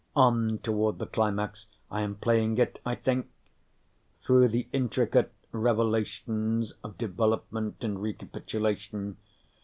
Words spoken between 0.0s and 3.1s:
On toward the climax I am playing it, I